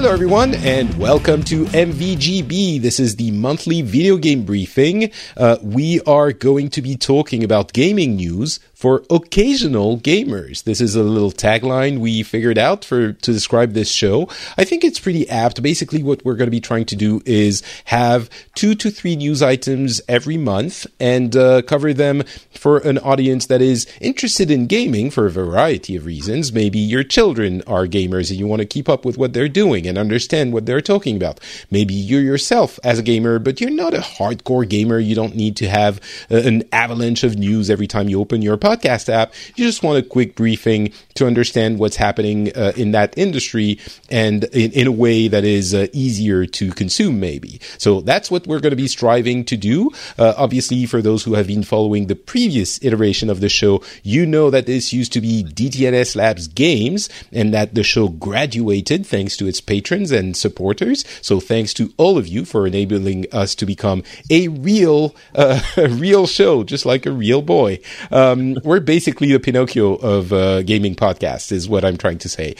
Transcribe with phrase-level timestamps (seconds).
[0.00, 2.80] Hello, everyone, and welcome to MVGB.
[2.80, 5.12] This is the monthly video game briefing.
[5.36, 10.64] Uh, we are going to be talking about gaming news for occasional gamers.
[10.64, 14.26] This is a little tagline we figured out for to describe this show.
[14.56, 15.62] I think it's pretty apt.
[15.62, 19.42] Basically, what we're going to be trying to do is have two to three news
[19.42, 22.22] items every month and uh, cover them
[22.54, 26.50] for an audience that is interested in gaming for a variety of reasons.
[26.50, 29.86] Maybe your children are gamers and you want to keep up with what they're doing
[29.86, 31.38] and understand what they're talking about.
[31.70, 34.98] Maybe you're yourself as a gamer, but you're not a hardcore gamer.
[34.98, 38.56] You don't need to have uh, an avalanche of news every time you open your
[38.56, 38.69] podcast
[39.08, 39.32] app.
[39.56, 44.44] You just want a quick briefing to understand what's happening uh, in that industry and
[44.44, 47.60] in, in a way that is uh, easier to consume, maybe.
[47.78, 49.90] So that's what we're going to be striving to do.
[50.18, 54.26] Uh, obviously, for those who have been following the previous iteration of the show, you
[54.26, 59.36] know that this used to be DTNS Labs Games and that the show graduated thanks
[59.36, 61.04] to its patrons and supporters.
[61.22, 66.26] So thanks to all of you for enabling us to become a real, uh, real
[66.26, 67.80] show, just like a real boy.
[68.10, 72.54] Um, we're basically the Pinocchio of uh, gaming podcasts, is what I'm trying to say.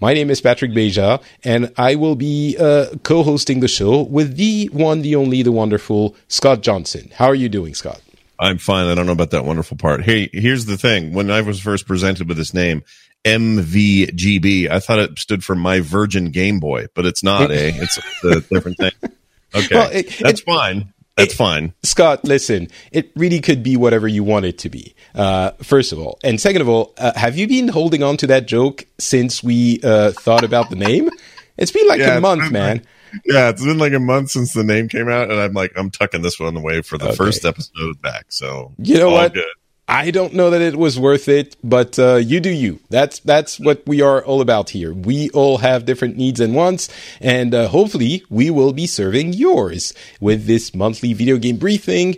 [0.00, 4.66] My name is Patrick Beja, and I will be uh, co-hosting the show with the
[4.72, 7.10] one, the only, the wonderful Scott Johnson.
[7.14, 8.00] How are you doing, Scott?
[8.38, 8.86] I'm fine.
[8.86, 10.02] I don't know about that wonderful part.
[10.02, 11.12] Hey, here's the thing.
[11.12, 12.82] When I was first presented with this name,
[13.26, 17.50] MVGB, I thought it stood for My Virgin Game Boy, but it's not.
[17.50, 17.72] eh?
[17.74, 18.92] It's a different thing.
[19.52, 20.92] Okay, Well, it- that's it- fine.
[21.20, 21.72] That's fine.
[21.82, 24.94] Scott, listen, it really could be whatever you want it to be.
[25.14, 28.26] Uh, first of all, and second of all, uh, have you been holding on to
[28.28, 31.10] that joke since we uh, thought about the name?
[31.56, 32.76] It's been like Yeah, a month, man.
[32.78, 32.86] like-
[33.24, 35.90] Yeah, it's been like a month since the name came out, and I'm like, I'm
[35.90, 37.16] tucking this one away for the Okay.
[37.16, 38.26] first episode back.
[38.28, 39.34] So You know all what?
[39.34, 39.44] Good.
[39.90, 42.78] I don't know that it was worth it, but uh, you do you.
[42.90, 44.94] That's that's what we are all about here.
[44.94, 46.88] We all have different needs and wants,
[47.20, 52.16] and uh, hopefully we will be serving yours with this monthly video game briefing.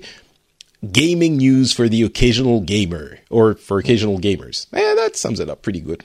[0.91, 4.66] Gaming news for the occasional gamer, or for occasional gamers.
[4.75, 6.04] Eh, that sums it up pretty good.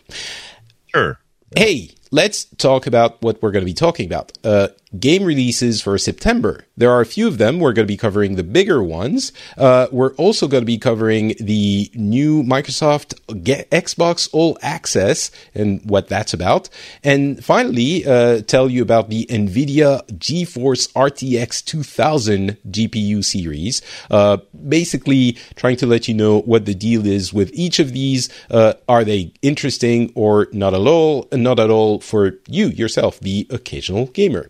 [0.86, 1.20] Sure.
[1.56, 4.32] Hey, let's talk about what we're going to be talking about.
[4.42, 6.66] Uh, game releases for September.
[6.78, 7.60] There are a few of them.
[7.60, 9.34] We're going to be covering the bigger ones.
[9.58, 16.08] Uh, we're also going to be covering the new Microsoft Xbox All Access and what
[16.08, 16.70] that's about.
[17.04, 23.82] And finally, uh, tell you about the NVIDIA GeForce RTX 2000 GPU series.
[24.10, 24.38] Uh,
[24.68, 28.30] basically, trying to let you know what the deal is with each of these.
[28.50, 31.28] Uh, are they interesting or not at all?
[31.34, 34.48] Not at all for you yourself, the occasional gamer.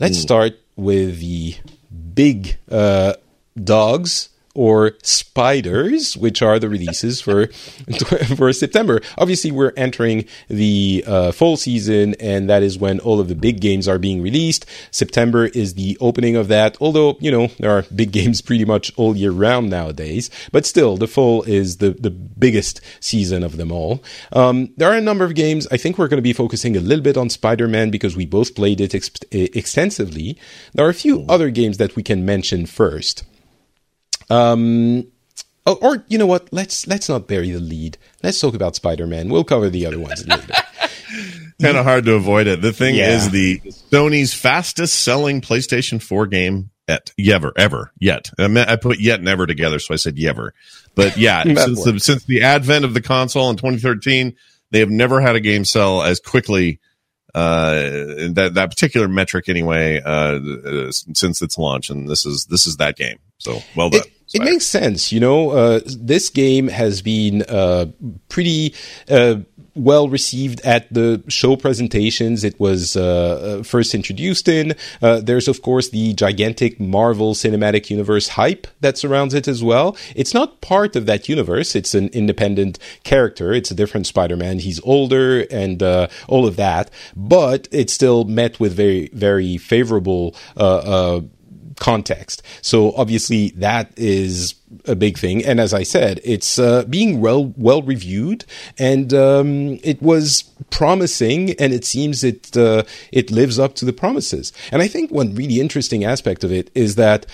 [0.00, 1.54] Let's start with the
[2.14, 3.14] big uh,
[3.56, 7.48] dogs or spiders, which are the releases for
[8.36, 9.00] for September.
[9.18, 13.60] Obviously, we're entering the uh, fall season, and that is when all of the big
[13.60, 14.64] games are being released.
[14.90, 16.76] September is the opening of that.
[16.80, 20.96] Although you know there are big games pretty much all year round nowadays, but still,
[20.96, 24.02] the fall is the the biggest season of them all.
[24.32, 25.66] Um, there are a number of games.
[25.70, 28.26] I think we're going to be focusing a little bit on Spider Man because we
[28.26, 30.38] both played it ex- extensively.
[30.72, 33.24] There are a few other games that we can mention first.
[34.30, 35.06] Um,
[35.66, 36.48] oh, or you know what?
[36.52, 37.98] Let's let's not bury the lead.
[38.22, 39.28] Let's talk about Spider Man.
[39.28, 40.52] We'll cover the other ones later.
[41.62, 42.60] Kind of hard to avoid it.
[42.60, 43.16] The thing Yeah.
[43.16, 48.28] is, the Sony's fastest selling PlayStation 4 game at ever, ever, yet.
[48.38, 50.52] I, meant, I put yet and ever together, so I said yever.
[50.96, 54.34] But yeah, since the, since the advent of the console in 2013,
[54.72, 56.80] they have never had a game sell as quickly.
[57.34, 57.74] Uh,
[58.32, 62.76] that that particular metric anyway, uh, uh, since its launch, and this is this is
[62.76, 63.18] that game.
[63.38, 64.02] So well done.
[64.02, 65.50] it, it makes sense, you know.
[65.50, 67.86] Uh, this game has been uh,
[68.28, 68.74] pretty
[69.10, 69.36] uh,
[69.74, 72.44] well received at the show presentations.
[72.44, 74.74] It was uh, uh, first introduced in.
[75.02, 79.96] Uh, there's of course the gigantic Marvel Cinematic Universe hype that surrounds it as well.
[80.14, 81.74] It's not part of that universe.
[81.74, 83.52] It's an independent character.
[83.52, 84.60] It's a different Spider-Man.
[84.60, 90.34] He's older and uh, all of that, but it's still met with very very favorable.
[91.76, 92.42] Context.
[92.62, 94.54] So obviously that is
[94.86, 95.44] a big thing.
[95.44, 98.44] And as I said, it's uh, being well well reviewed,
[98.78, 103.92] and um, it was promising, and it seems it uh, it lives up to the
[103.92, 104.52] promises.
[104.72, 107.26] And I think one really interesting aspect of it is that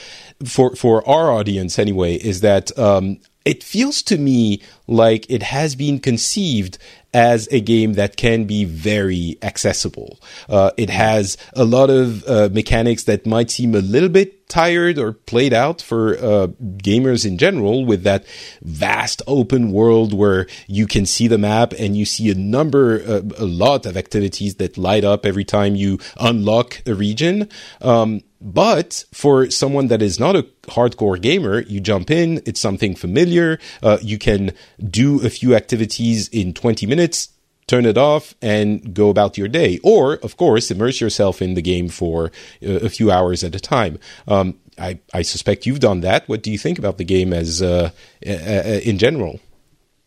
[0.44, 2.76] for for our audience anyway is that.
[2.78, 6.76] Um, it feels to me like it has been conceived
[7.12, 10.20] as a game that can be very accessible.
[10.48, 14.98] Uh, it has a lot of uh, mechanics that might seem a little bit tired
[14.98, 18.26] or played out for uh, gamers in general with that
[18.60, 23.22] vast open world where you can see the map and you see a number, uh,
[23.38, 27.48] a lot of activities that light up every time you unlock a region.
[27.80, 32.94] Um, but for someone that is not a hardcore gamer, you jump in, it's something
[32.94, 33.58] familiar.
[33.82, 34.52] Uh, you can
[34.82, 37.28] do a few activities in 20 minutes,
[37.70, 39.78] turn it off, and go about your day.
[39.84, 42.32] Or, of course, immerse yourself in the game for
[42.66, 43.98] uh, a few hours at a time.
[44.26, 46.28] Um, I, I, suspect you've done that.
[46.28, 47.90] What do you think about the game as uh,
[48.22, 49.38] in general?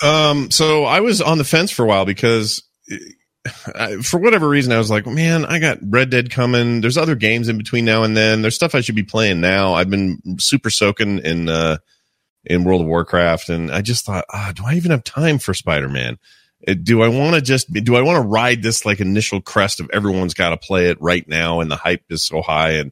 [0.04, 2.62] Um, so I was on the fence for a while because
[4.01, 6.81] for whatever reason, I was like, man, I got Red Dead coming.
[6.81, 8.42] There's other games in between now and then.
[8.42, 9.74] There's stuff I should be playing now.
[9.74, 11.77] I've been super soaking in uh,
[12.45, 15.54] in World of Warcraft, and I just thought, ah, do I even have time for
[15.54, 16.18] Spider Man?
[16.68, 19.80] Uh, do I want to just do I want to ride this like initial crest
[19.80, 22.92] of everyone's got to play it right now, and the hype is so high, and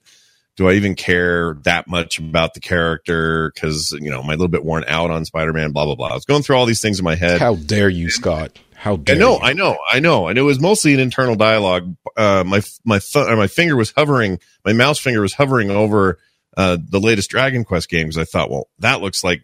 [0.57, 3.51] do I even care that much about the character?
[3.53, 5.71] Because you know, am I a little bit worn out on Spider Man?
[5.71, 6.09] Blah blah blah.
[6.09, 7.39] I was going through all these things in my head.
[7.39, 8.59] How dare you, Scott?
[8.75, 9.39] How dare I know, you?
[9.43, 11.95] I know, I know, and it was mostly an internal dialogue.
[12.17, 16.17] Uh, my my th- my finger was hovering, my mouse finger was hovering over
[16.57, 18.17] uh, the latest Dragon Quest games.
[18.17, 19.43] I thought, well, that looks like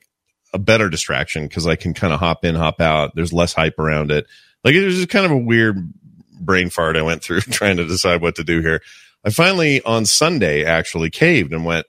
[0.54, 3.16] a better distraction because I can kind of hop in, hop out.
[3.16, 4.26] There's less hype around it.
[4.64, 5.92] Like it was just kind of a weird
[6.40, 8.82] brain fart I went through trying to decide what to do here.
[9.26, 11.86] I finally on Sunday actually caved and went,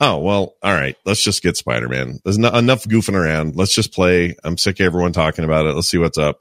[0.00, 2.18] oh well, all right, let's just get Spider Man.
[2.24, 3.56] There's not enough goofing around.
[3.56, 4.36] Let's just play.
[4.44, 5.74] I'm sick of everyone talking about it.
[5.74, 6.40] Let's see what's up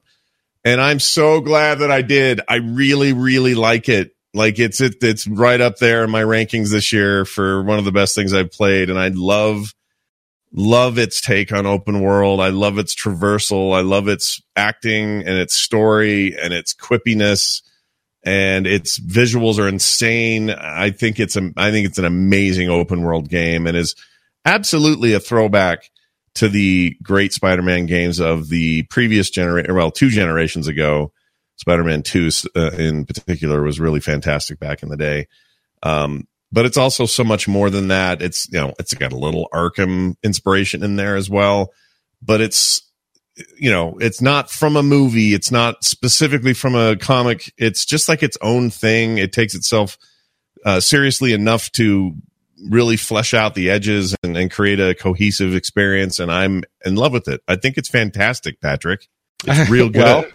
[0.65, 2.41] and I'm so glad that I did.
[2.49, 4.15] I really, really like it.
[4.33, 7.85] Like it's it, it's right up there in my rankings this year for one of
[7.85, 9.73] the best things I've played, and I love
[10.55, 12.39] love its take on open world.
[12.39, 13.75] I love its traversal.
[13.75, 17.61] I love its acting and its story and its quippiness
[18.23, 20.49] and its visuals are insane.
[20.49, 23.95] I think it's a, I think it's an amazing open world game and is
[24.45, 25.91] absolutely a throwback
[26.35, 31.11] to the great Spider-Man games of the previous generation, well, two generations ago.
[31.57, 35.27] Spider-Man 2 uh, in particular was really fantastic back in the day.
[35.83, 38.21] Um, but it's also so much more than that.
[38.21, 41.73] It's, you know, it's got a little Arkham inspiration in there as well,
[42.21, 42.81] but it's,
[43.57, 45.33] you know, it's not from a movie.
[45.33, 47.51] It's not specifically from a comic.
[47.57, 49.17] It's just like its own thing.
[49.17, 49.97] It takes itself
[50.65, 52.15] uh, seriously enough to
[52.69, 56.19] really flesh out the edges and, and create a cohesive experience.
[56.19, 57.41] And I'm in love with it.
[57.47, 59.07] I think it's fantastic, Patrick.
[59.45, 60.03] It's real good.
[60.03, 60.25] well,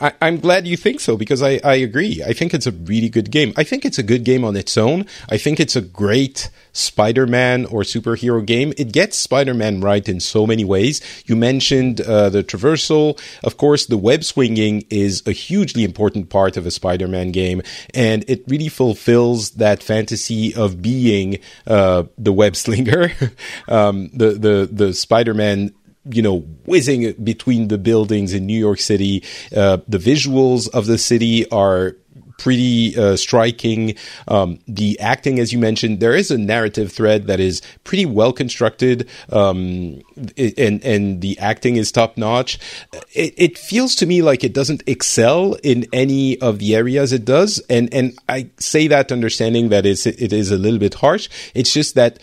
[0.00, 2.22] I, am glad you think so because I, I agree.
[2.26, 3.52] I think it's a really good game.
[3.56, 5.06] I think it's a good game on its own.
[5.28, 8.72] I think it's a great Spider Man or superhero game.
[8.76, 11.00] It gets Spider Man right in so many ways.
[11.26, 13.20] You mentioned uh, the traversal.
[13.42, 17.62] Of course, the web swinging is a hugely important part of a Spider Man game,
[17.94, 23.12] and it really fulfills that fantasy of being uh, the web slinger.
[23.68, 25.72] um, the the the Spider Man
[26.10, 29.22] you know, whizzing between the buildings in New York City.
[29.54, 31.96] Uh, the visuals of the city are
[32.38, 33.96] pretty uh, striking.
[34.28, 38.32] Um, the acting, as you mentioned, there is a narrative thread that is pretty well
[38.32, 40.02] constructed, um,
[40.36, 42.58] and and the acting is top notch.
[43.14, 47.24] It, it, feels to me like it doesn't excel in any of the areas it
[47.24, 51.28] does, and and I say that understanding that it's, it is a little bit harsh.
[51.54, 52.18] It's just that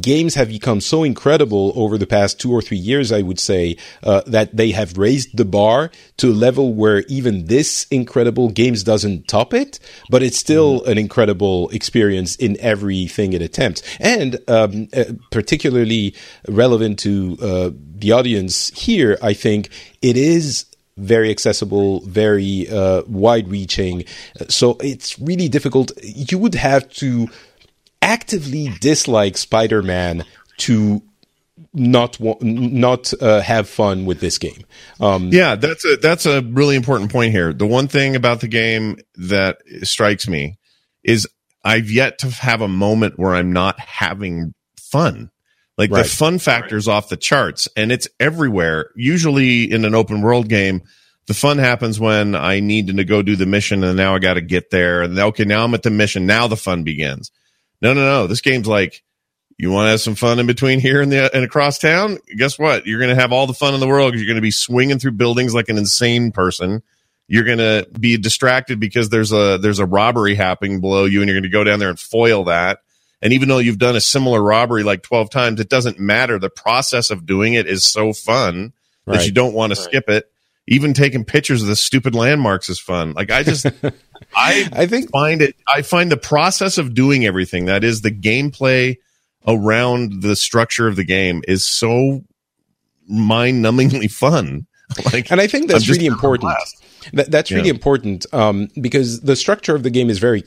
[0.00, 3.76] games have become so incredible over the past two or three years, I would say,
[4.02, 8.82] uh, that they have raised the bar to a level where even this incredible games
[8.82, 9.78] doesn't top it,
[10.10, 10.90] but it's still mm-hmm.
[10.90, 13.82] an incredible experience in everything it attempts.
[14.00, 16.14] And um, uh, particularly
[16.48, 19.70] relevant to uh, the audience here, I think
[20.00, 20.66] it is
[20.98, 24.04] very accessible, very uh, wide reaching.
[24.48, 25.92] So it's really difficult.
[26.02, 27.28] You would have to
[28.02, 30.24] actively dislike Spider-Man
[30.58, 31.02] to
[31.74, 34.64] not not uh, have fun with this game.
[35.00, 37.52] Um, yeah, that's a that's a really important point here.
[37.52, 40.58] The one thing about the game that strikes me
[41.02, 41.26] is
[41.64, 45.30] I've yet to have a moment where I'm not having fun.
[45.78, 46.02] Like right.
[46.02, 48.90] the fun factor factor's off the charts and it's everywhere.
[48.94, 50.82] Usually in an open world game,
[51.26, 54.34] the fun happens when I need to go do the mission and now I got
[54.34, 56.26] to get there and okay, now I'm at the mission.
[56.26, 57.30] Now the fun begins.
[57.82, 58.26] No, no, no.
[58.28, 59.02] This game's like,
[59.58, 62.18] you want to have some fun in between here and the and across town?
[62.36, 62.86] Guess what?
[62.86, 64.50] You're going to have all the fun in the world because you're going to be
[64.50, 66.82] swinging through buildings like an insane person.
[67.28, 71.28] You're going to be distracted because there's a there's a robbery happening below you, and
[71.28, 72.80] you're going to go down there and foil that.
[73.20, 76.40] And even though you've done a similar robbery like 12 times, it doesn't matter.
[76.40, 78.72] The process of doing it is so fun
[79.06, 80.31] that you don't want to skip it.
[80.68, 83.12] Even taking pictures of the stupid landmarks is fun.
[83.14, 83.66] Like I just,
[84.36, 88.10] I I think find it i find the process of doing everything that is the
[88.12, 88.96] gameplay
[89.46, 92.22] around the structure of the game is so
[93.08, 94.66] mind-numbingly fun
[95.12, 96.52] like and I think that's really important.
[97.14, 97.74] That, that's really Yeah.
[97.74, 100.44] important um, because the structure of the game is very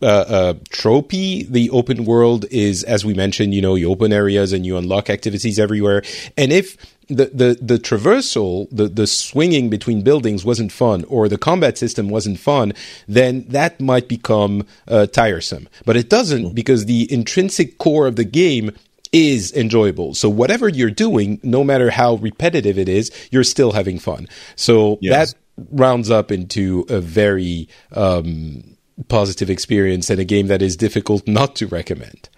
[0.00, 1.46] uh, uh, tropey.
[1.48, 5.10] The open world is, as we mentioned, you know, you open areas and you unlock
[5.10, 6.02] activities everywhere.
[6.38, 6.76] And if
[7.10, 12.08] the the, the traversal, the the swinging between buildings wasn't fun, or the combat system
[12.08, 12.72] wasn't fun,
[13.08, 15.68] then that might become uh, tiresome.
[15.84, 18.72] But it doesn't because the intrinsic core of the game
[19.12, 20.14] is enjoyable.
[20.14, 24.28] So whatever you're doing, no matter how repetitive it is, you're still having fun.
[24.56, 25.32] So Yes.
[25.32, 25.38] that
[25.72, 28.76] rounds up into a very um,
[29.08, 32.28] positive experience and a game that is difficult not to recommend.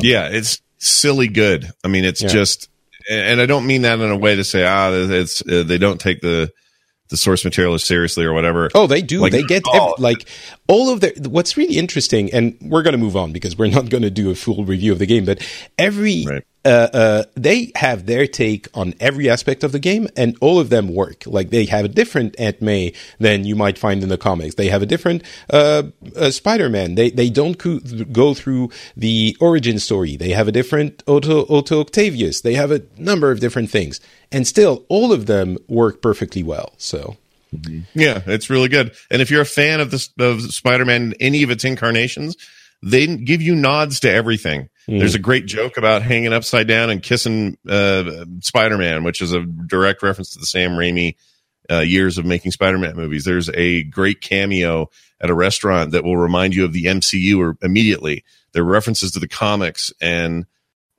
[0.00, 2.28] yeah it's silly good i mean it's Yeah.
[2.28, 2.68] just
[3.10, 6.00] and i don't mean that in a way to say ah it's uh, they don't
[6.00, 6.50] take the
[7.10, 9.20] the source material seriously or whatever Oh, they do.
[9.20, 9.92] Like, they get oh.
[9.92, 10.26] ev- like
[10.68, 11.12] all of their.
[11.28, 14.30] What's really interesting, and we're going to move on because we're not going to do
[14.30, 15.26] a full review of the game.
[15.26, 15.46] But
[15.78, 16.44] every Right.
[16.64, 20.70] Uh, uh, they have their take on every aspect of the game, and all of
[20.70, 21.24] them work.
[21.26, 24.54] Like they have a different Aunt May than you might find in the comics.
[24.54, 25.84] They have a different uh,
[26.16, 26.94] uh, Spider Man.
[26.94, 27.80] They they don't co-
[28.12, 30.16] go through the origin story.
[30.16, 32.40] They have a different Otto Otto Octavius.
[32.40, 34.00] They have a number of different things,
[34.32, 36.72] and still all of them work perfectly well.
[36.78, 37.16] So.
[37.94, 38.96] Yeah, it's really good.
[39.12, 42.36] And if you're a fan of this of Spider-Man, any of its incarnations,
[42.82, 44.70] they give you nods to everything.
[44.86, 49.42] There's a great joke about hanging upside down and kissing uh, Spider-Man, which is a
[49.42, 51.16] direct reference to the Sam Raimi
[51.70, 53.24] uh, years of making Spider-Man movies.
[53.24, 57.56] There's a great cameo at a restaurant that will remind you of the MCU or
[57.62, 58.24] immediately.
[58.52, 60.46] There are references to the comics and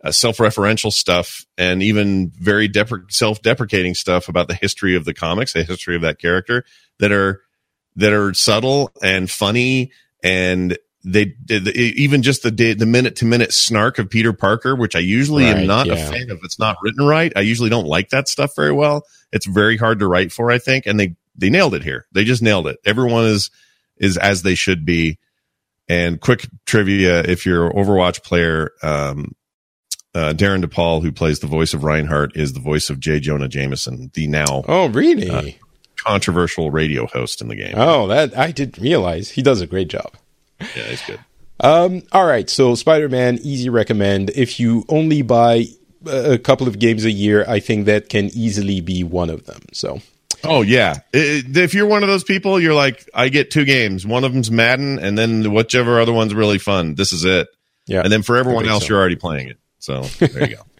[0.03, 5.53] uh, self-referential stuff and even very depre- self-deprecating stuff about the history of the comics,
[5.53, 6.65] the history of that character
[6.99, 7.41] that are
[7.97, 13.25] that are subtle and funny and they, they even just the day- the minute to
[13.25, 16.39] minute snark of Peter Parker, which I usually Right, am not a fan of.
[16.43, 17.31] It's not written right.
[17.35, 19.03] I usually don't like that stuff very well.
[19.31, 22.05] It's very hard to write for, I think, and they they nailed it here.
[22.11, 22.77] They just nailed it.
[22.85, 23.51] Everyone is
[23.97, 25.19] is as they should be.
[25.87, 29.35] And quick trivia: if you're an Overwatch player, um,
[30.15, 33.19] uh, Darin De Paul, who plays the voice of Reinhardt, is the voice of J.
[33.19, 35.29] Jonah Jameson, the now Oh, really?
[35.29, 35.51] Uh,
[36.03, 37.73] controversial radio host in the game.
[37.77, 39.31] Oh, that I didn't realize.
[39.31, 40.13] He does a great job.
[40.59, 41.19] Yeah, he's good.
[41.59, 44.29] Um, all right, so Spider Man, easy recommend.
[44.31, 45.65] If you only buy
[46.05, 49.61] a couple of games a year, I think that can easily be one of them.
[49.71, 50.01] So,
[50.43, 54.05] Oh yeah, if you're one of those people, you're like, I get two games.
[54.05, 56.95] One of them's Madden, and then whichever other one's really fun.
[56.95, 57.47] This is it.
[57.87, 58.01] yeah.
[58.01, 58.89] And then for everyone else, so.
[58.89, 59.57] you're already playing it.
[59.79, 60.61] So there you go.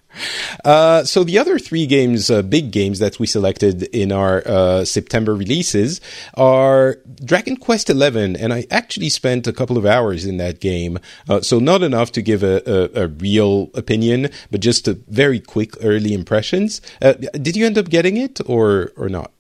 [0.64, 4.86] Uh, so the other three games, uh, big games that we selected in our uh,
[4.86, 6.02] September releases
[6.36, 11.00] are Dragon Quest XI, and I actually spent a couple of hours in that game.
[11.30, 15.40] Uh, so not enough to give a, a, a real opinion, but just a very
[15.40, 16.82] quick early impressions.
[17.02, 19.32] Uh, did you end up getting it or or not?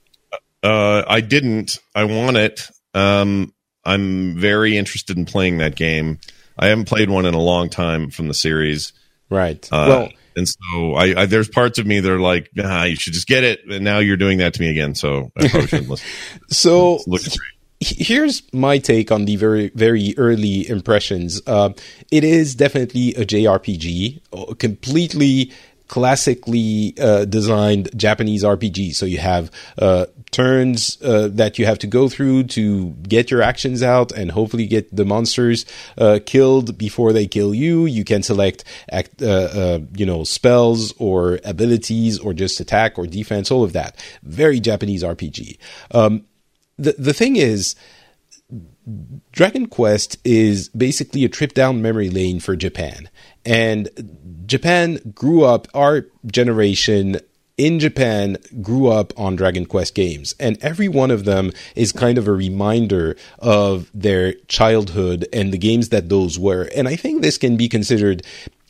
[0.63, 1.77] Uh, I didn't.
[1.93, 2.67] I want it.
[2.93, 3.53] Um,
[3.85, 6.19] I'm very interested in playing that game.
[6.57, 8.93] I haven't played one in a long time from the series.
[9.29, 9.67] Right.
[9.71, 13.13] Well, and so I, I, there's parts of me that are like, ah, you should
[13.13, 13.61] just get it.
[13.69, 14.95] And now you're doing that to me again.
[14.95, 16.07] So I probably shouldn't listen.
[16.49, 17.89] so It's looking great.
[17.99, 21.69] h- here's my take on the very very early impressions uh,
[22.11, 25.51] it is definitely a jrpg uh, completely
[25.87, 31.87] classically uh, designed japanese rpg so you have uh, turns uh, that you have to
[31.87, 35.65] go through to get your actions out and hopefully get the monsters
[35.97, 37.85] uh, killed before they kill you.
[37.85, 43.07] You can select act, uh, uh, you know spells or abilities or just attack or
[43.07, 43.95] defense all of that.
[44.23, 45.57] Very japanese rpg
[45.91, 46.25] um,
[46.77, 47.75] the the thing is
[49.31, 53.09] Dragon Quest is basically a trip down memory lane for Japan.
[53.43, 53.89] And
[54.45, 57.19] Japan grew up, our generation
[57.57, 60.35] in Japan grew up on Dragon Quest games.
[60.39, 65.57] And every one of them is kind of a reminder of their childhood and the
[65.57, 66.69] games that those were.
[66.75, 68.23] And I think this can be considered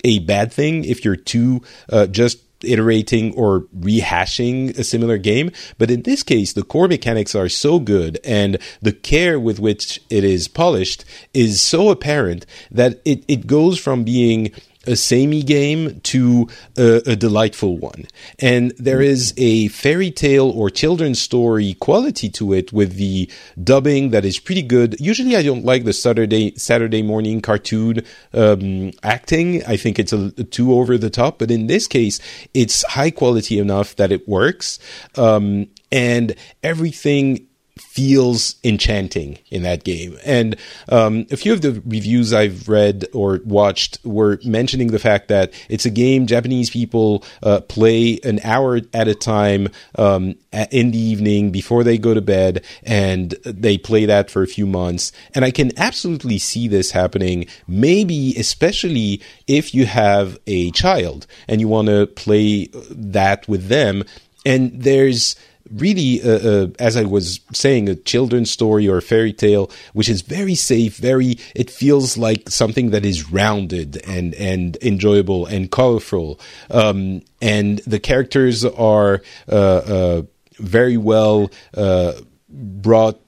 [0.03, 5.51] a bad thing if you're too uh, just iterating or rehashing a similar game.
[5.77, 10.01] But in this case, the core mechanics are so good and the care with which
[10.10, 14.51] it is polished is so apparent that it, it goes from being
[14.88, 18.06] a samey game to a, a, delightful one.
[18.39, 23.30] And there is a fairy tale or children's story quality to it with the
[23.62, 25.00] dubbing that is pretty good.
[25.00, 29.63] Usually I don't like the Saturday, Saturday morning cartoon, um, acting.
[29.65, 32.20] I think it's a, a, too over the top, but in this case,
[32.54, 34.80] it's high quality enough that it works.
[35.15, 40.17] Um, and everything feels enchanting in that game.
[40.25, 40.55] And
[40.89, 45.53] um, a few of the reviews I've read or watched were mentioning the fact that
[45.70, 50.36] it's a game Japanese people uh, play an hour at a time um,
[50.72, 54.65] in the evening before they go to bed, and they play that for a few
[54.65, 55.12] months.
[55.34, 61.60] And I can absolutely see this happening, maybe especially if you have a child and
[61.60, 64.03] you want to play that with them.
[64.46, 65.36] And there's
[65.72, 70.10] really, uh, uh, as I was saying, a children's story or a fairy tale, which
[70.10, 75.72] is very safe, very, it feels like something that is rounded and, and enjoyable and
[75.72, 76.39] colorful.
[76.69, 80.22] Um, and the characters are, uh, uh
[80.57, 82.13] very well, uh,
[82.50, 83.19] brought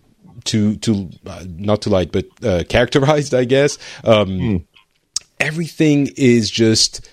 [0.45, 3.77] to, to, uh, not to light, but, characterized, I guess.
[4.05, 4.65] Um, mm.
[5.39, 7.09] everything is just,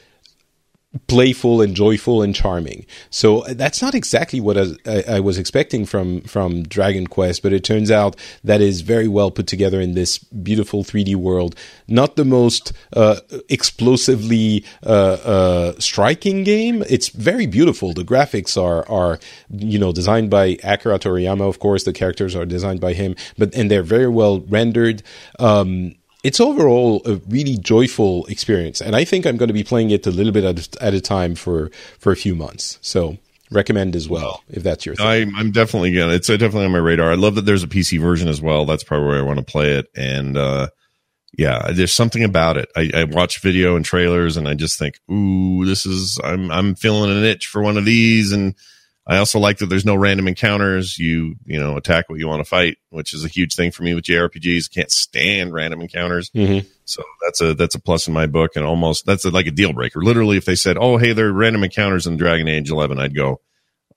[1.06, 2.86] playful and joyful and charming.
[3.10, 7.52] So uh, that's not exactly what I, I, was expecting from from Dragon Quest, but
[7.52, 11.56] it turns out that is very well put together in this beautiful 3D world.
[11.88, 16.84] Not the most uh, explosively uh, uh, striking game.
[16.88, 17.92] It's very beautiful.
[17.92, 19.18] The graphics are are
[19.50, 21.48] you know designed by Akira Toriyama.
[21.48, 25.02] Of course, the characters are designed by him, but and they're very well rendered.
[25.38, 29.90] Um, it's overall a really joyful experience, and I think I'm going to be playing
[29.90, 32.78] it a little bit at, at a time for for a few months.
[32.80, 33.18] So
[33.50, 35.06] recommend as well if that's your thing.
[35.06, 36.14] I'm, I'm definitely gonna.
[36.14, 37.12] It's definitely on my radar.
[37.12, 38.64] I love that there's a PC version as well.
[38.64, 39.86] That's probably where I want to play it.
[39.94, 40.68] And uh,
[41.36, 42.70] yeah, there's something about it.
[42.74, 46.18] I, I watch video and trailers, and I just think, ooh, this is.
[46.24, 48.54] I'm I'm feeling an itch for one of these, and
[49.06, 50.98] I also like that there's no random encounters.
[50.98, 53.82] You, you know, attack what you want to fight, which is a huge thing for
[53.82, 54.72] me with JRPGs.
[54.72, 56.30] Can't stand random encounters.
[56.30, 56.66] Mm-hmm.
[56.86, 59.50] So that's a, that's a plus in my book and almost, that's a, like a
[59.50, 60.00] deal breaker.
[60.02, 63.14] Literally, if they said, Oh, hey, there are random encounters in Dragon Age 11, I'd
[63.14, 63.42] go,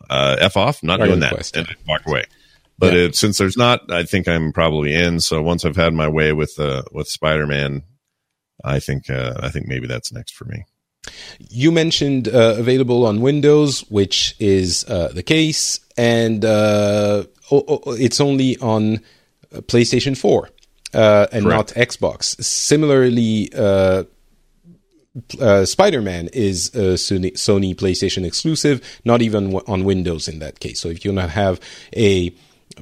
[0.09, 2.25] uh, F off, not doing that quest, and walk away.
[2.77, 2.99] But yeah.
[2.99, 5.19] it, since there's not, I think I'm probably in.
[5.21, 7.83] So once I've had my way with, uh, with Spider-Man,
[8.63, 10.65] I think, uh, I think maybe that's next for me.
[11.49, 18.57] You mentioned uh, available on Windows, which is uh, the case, and uh, it's only
[18.57, 18.97] on
[19.53, 20.49] uh, PlayStation 4
[20.93, 21.75] uh, and Correct.
[21.75, 22.43] not Xbox.
[22.43, 24.03] Similarly, uh,
[25.65, 30.79] Spider Man is a Sony, Sony PlayStation exclusive, not even on Windows in that case.
[30.79, 31.59] So if you don't have
[31.96, 32.31] a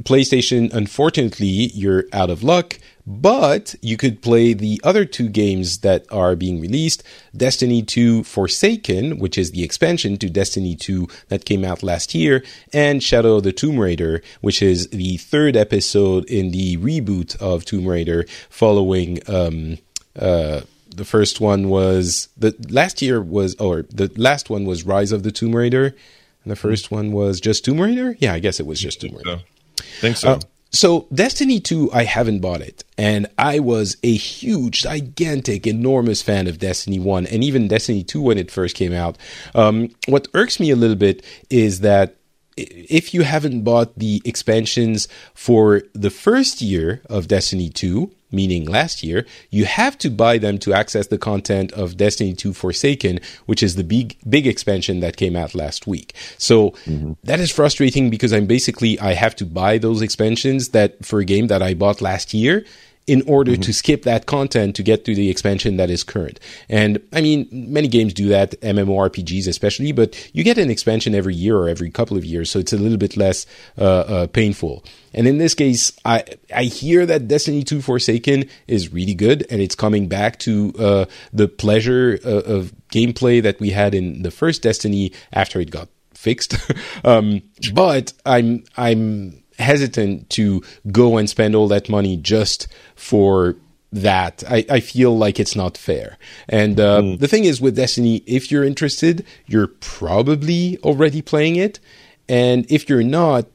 [0.03, 2.79] PlayStation, unfortunately, you're out of luck.
[3.07, 7.03] But you could play the other two games that are being released
[7.37, 12.43] Destiny 2 Forsaken, which is the expansion to Destiny 2 that came out last year,
[12.73, 17.63] and Shadow of the Tomb Raider, which is the third episode in the reboot of
[17.63, 19.19] Tomb Raider following.
[19.27, 19.77] Um,
[20.17, 20.61] uh,
[20.95, 25.23] the first one was the last year was or the last one was Rise of
[25.23, 25.95] the Tomb Raider,
[26.43, 28.15] and the first one was just Tomb Raider.
[28.19, 29.41] Yeah, I guess it was just Tomb Raider.
[29.77, 30.29] So, think so.
[30.29, 30.39] Uh,
[30.75, 32.83] so Destiny 2, I haven't bought it.
[32.97, 38.21] And I was a huge, gigantic, enormous fan of Destiny 1 and even Destiny 2
[38.21, 39.17] when it first came out.
[39.53, 42.17] Um, what irks me a little bit is that
[42.57, 49.03] if you haven't bought the expansions for the first year of Destiny 2, meaning last
[49.03, 53.63] year, you have to buy them to access the content of Destiny 2 Forsaken, which
[53.63, 56.13] is the big big expansion that came out last week.
[56.37, 57.13] So mm-hmm.
[57.23, 61.25] that is frustrating because I'm basically I have to buy those expansions that for a
[61.25, 62.65] game that I bought last year
[63.07, 63.61] in order mm-hmm.
[63.61, 66.39] to skip that content to get to the expansion that is current.
[66.69, 71.35] And I mean, many games do that, MMORPGs especially, but you get an expansion every
[71.35, 73.45] year or every couple of years, so it's a little bit less
[73.77, 74.83] uh, uh, painful.
[75.13, 79.61] And in this case, I I hear that Destiny 2 Forsaken is really good, and
[79.61, 84.31] it's coming back to uh, the pleasure uh, of gameplay that we had in the
[84.31, 86.55] first Destiny after it got fixed.
[87.05, 87.41] um,
[87.73, 93.55] but I'm I'm hesitant to go and spend all that money just for
[93.91, 94.43] that.
[94.47, 96.17] I, I feel like it's not fair.
[96.49, 97.19] And uh, mm.
[97.19, 101.79] the thing is with Destiny, if you're interested, you're probably already playing it.
[102.27, 103.45] And if you're not,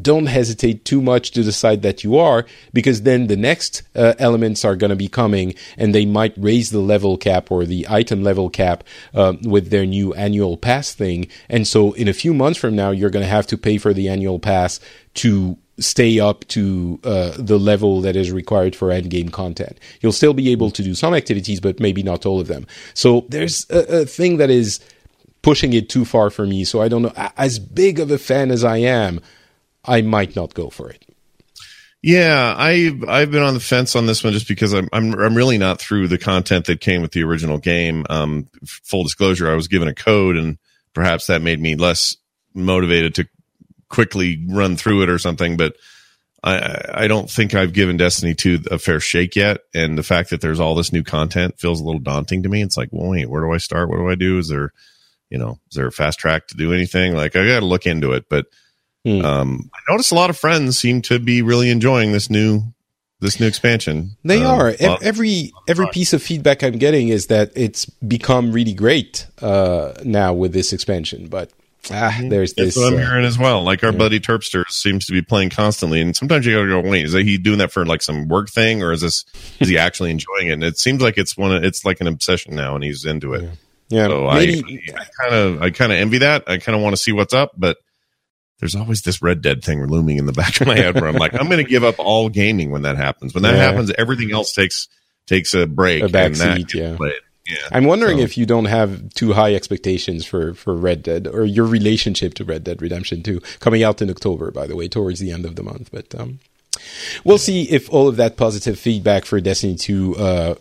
[0.00, 4.64] don't hesitate too much to decide that you are, because then the next uh, elements
[4.64, 8.22] are going to be coming, and they might raise the level cap or the item
[8.22, 8.84] level cap
[9.14, 11.26] uh, with their new annual pass thing.
[11.48, 13.92] And so, in a few months from now, you're going to have to pay for
[13.92, 14.80] the annual pass
[15.14, 19.78] to stay up to uh, the level that is required for end game content.
[20.00, 22.66] You'll still be able to do some activities, but maybe not all of them.
[22.94, 24.80] So there's a, a thing that is
[25.42, 26.64] pushing it too far for me.
[26.64, 27.12] So I don't know.
[27.36, 29.20] As big of a fan as I am,
[29.84, 31.04] I might not go for it.
[32.06, 35.34] Yeah, I've I've been on the fence on this one just because I'm I'm I'm
[35.34, 38.04] really not through the content that came with the original game.
[38.10, 40.58] Um, full disclosure, I was given a code, and
[40.92, 42.14] perhaps that made me less
[42.52, 43.28] motivated to
[43.88, 45.56] quickly run through it or something.
[45.56, 45.76] But
[46.42, 50.28] I I don't think I've given Destiny 2 a fair shake yet, and the fact
[50.28, 52.60] that there's all this new content feels a little daunting to me.
[52.60, 53.88] It's like, well, wait, where do I start?
[53.88, 54.36] What do I do?
[54.36, 54.74] Is there,
[55.30, 57.14] you know, is there a fast track to do anything?
[57.14, 58.44] Like I got to look into it, but
[59.04, 59.24] Hmm.
[59.24, 62.62] Um, I noticed a lot of friends seem to be really enjoying this new
[63.20, 64.16] this new expansion.
[64.24, 64.74] They um, are.
[64.80, 69.92] Well, every every piece of feedback I'm getting is that it's become really great uh,
[70.04, 71.28] now with this expansion.
[71.28, 71.50] But
[71.90, 72.76] ah, there's That's this.
[72.76, 73.62] what I'm uh, hearing as well.
[73.62, 73.98] Like our yeah.
[73.98, 77.38] buddy Terpster seems to be playing constantly, and sometimes you gotta go, wait, is he
[77.38, 79.24] doing that for like some work thing, or is this
[79.60, 80.52] is he actually enjoying it?
[80.52, 81.54] And it seems like it's one.
[81.54, 83.42] Of, it's like an obsession now, and he's into it.
[83.42, 83.50] Yeah.
[83.90, 86.44] Yeah, so maybe, I kind of I kind of envy that.
[86.46, 87.76] I kind of want to see what's up, but
[88.60, 91.16] there's always this Red Dead thing looming in the back of my head where I'm
[91.16, 93.34] like, I'm going to give up all gaming when that happens.
[93.34, 93.62] When that yeah.
[93.62, 94.88] happens, everything else takes
[95.26, 96.02] takes a break.
[96.02, 96.08] A
[96.74, 96.96] yeah.
[97.46, 97.56] yeah.
[97.72, 98.24] I'm wondering so.
[98.24, 102.44] if you don't have too high expectations for for Red Dead or your relationship to
[102.44, 105.56] Red Dead Redemption 2 coming out in October, by the way, towards the end of
[105.56, 105.90] the month.
[105.90, 106.40] But um,
[107.24, 110.54] we'll see if all of that positive feedback for Destiny 2 uh,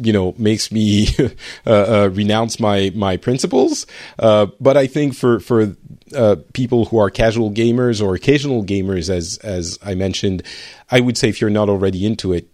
[0.00, 1.08] you know makes me
[1.66, 3.86] uh, uh, renounce my my principles.
[4.18, 5.76] Uh, but I think for for
[6.14, 10.42] uh, people who are casual gamers or occasional gamers, as as I mentioned,
[10.90, 12.48] I would say if you're not already into it,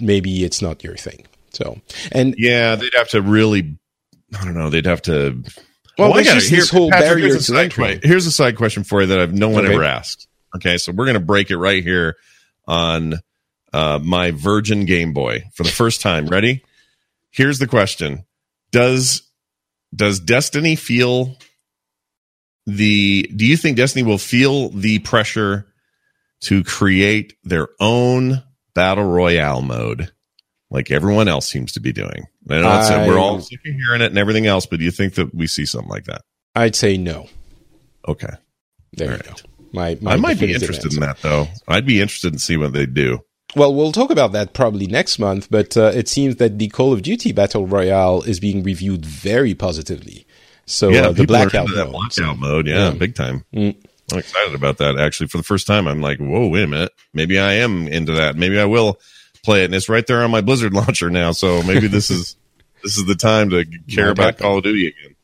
[0.00, 1.26] maybe it's not your thing.
[1.50, 3.78] So and yeah, they'd have to really.
[4.38, 4.70] I don't know.
[4.70, 5.42] They'd have to.
[5.98, 8.00] Well, I got this whole Patrick, barrier here's to entry.
[8.02, 9.74] Here's a side question for you that I've no one okay.
[9.74, 10.26] ever asked.
[10.56, 12.16] Okay, so we're going to break it right here
[12.66, 13.14] on
[13.72, 16.26] uh, my Virgin Game Boy for the first time.
[16.26, 16.64] Ready?
[17.30, 18.24] Here's the question:
[18.70, 19.22] Does
[19.94, 21.36] does Destiny feel
[22.66, 23.30] the?
[23.34, 25.66] Do you think Destiny will feel the pressure
[26.42, 28.42] to create their own
[28.74, 30.12] battle royale mode,
[30.70, 32.26] like everyone else seems to be doing?
[32.48, 34.90] I know I, we're all sick of hearing it and everything else, but do you
[34.90, 36.22] think that we see something like that?
[36.54, 37.28] I'd say no.
[38.06, 38.32] Okay.
[38.92, 39.26] There all you right.
[39.26, 39.48] go.
[39.72, 40.96] My, my I might be interested answer.
[40.96, 41.46] in that though.
[41.66, 43.20] I'd be interested in see what they do.
[43.54, 46.92] Well, we'll talk about that probably next month, but uh, it seems that the Call
[46.92, 50.26] of Duty Battle Royale is being reviewed very positively.
[50.72, 53.44] So yeah, uh, the blackout mode, blackout so, mode, yeah, yeah, big time.
[53.52, 53.76] Mm.
[54.10, 54.98] I'm excited about that.
[54.98, 58.12] Actually, for the first time, I'm like, whoa, wait a minute, maybe I am into
[58.12, 58.36] that.
[58.36, 58.98] Maybe I will
[59.44, 61.32] play it, and it's right there on my Blizzard launcher now.
[61.32, 62.36] So maybe this is
[62.82, 65.16] this is the time to care about Call of Duty again.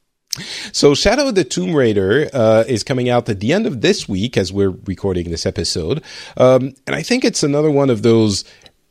[0.72, 4.08] So, Shadow of the Tomb Raider uh, is coming out at the end of this
[4.08, 6.04] week as we're recording this episode.
[6.36, 8.44] Um, and I think it's another one of those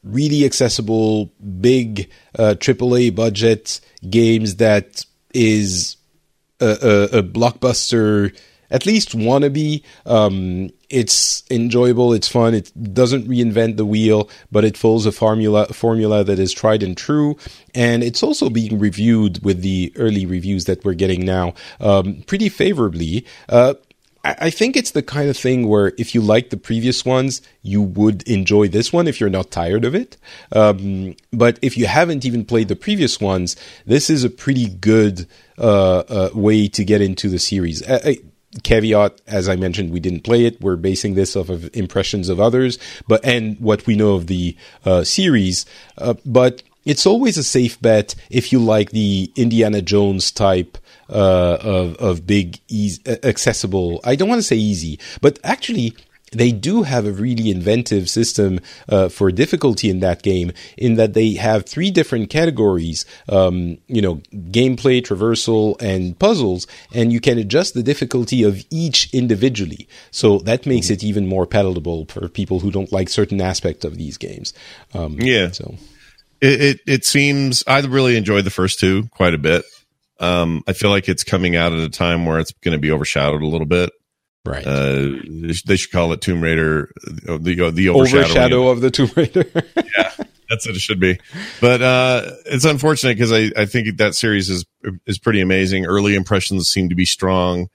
[0.04, 5.96] really accessible, big uh, AAA budget games that is
[6.60, 8.36] a, a, blockbuster
[8.70, 9.84] at least wannabe.
[10.06, 15.67] Um, it's enjoyable, it's fun, it doesn't reinvent the wheel, but it follows a formula
[15.67, 17.38] formula that is tried and true.
[17.76, 22.50] And it's also being reviewed with the early reviews that we're getting now um, pretty
[22.50, 23.26] favorably.
[23.50, 23.76] Uh,
[24.40, 27.82] I think it's the kind of thing where if you like the previous ones, you
[27.82, 30.18] would enjoy this one if you're not tired of it.
[30.52, 35.28] Um, but if you haven't even played the previous ones, this is a pretty good
[35.58, 37.88] uh, uh, way to get into the series.
[37.88, 38.18] I,
[38.63, 42.40] caveat as i mentioned we didn't play it we're basing this off of impressions of
[42.40, 45.66] others but and what we know of the uh, series
[45.98, 50.78] uh, but it's always a safe bet if you like the indiana jones type
[51.10, 55.96] uh, of of big easy, accessible i don't want to say easy but actually
[56.32, 61.13] they do have a really inventive system uh, for difficulty in that game in that
[61.13, 64.15] they have three different categories um, you know
[64.52, 69.88] gameplay traversal and puzzles and you can adjust the difficulty of each individually.
[70.12, 73.98] So that makes it even more palatable for people who don't like certain aspects of
[73.98, 74.54] these games.
[74.93, 75.52] Um, yeah.
[75.52, 75.76] so.
[76.39, 79.65] It, it, it seems i really enjoyed the first two quite a bit
[80.19, 82.91] um, i feel like it's coming out at a time where it's going to be
[82.91, 83.91] overshadowed a little bit
[84.47, 84.65] Right.
[84.65, 85.12] Uh,
[85.65, 86.89] they should call it Tomb Raider,
[87.27, 89.45] uh, the uh, the overshadow of the Tomb Raider.
[89.75, 90.12] yeah,
[90.49, 91.19] that's what it should be.
[91.60, 94.65] But uh, it's unfortunate because I, I think that series is
[95.06, 95.86] is pretty amazing.
[95.86, 97.67] Early impressions seem to be strong.